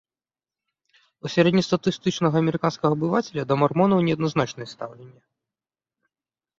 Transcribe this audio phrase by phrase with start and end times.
[1.27, 5.17] У сярэднестатыстычнага амерыканскага абывацеля да мармонаў неадназначнае стаўленне.